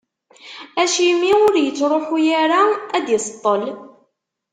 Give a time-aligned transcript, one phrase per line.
[0.81, 2.61] Acimi ur ittruḥu ara
[2.95, 3.63] ad d-iṣeṭṭel?